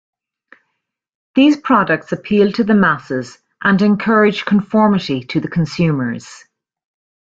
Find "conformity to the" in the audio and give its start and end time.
4.45-5.47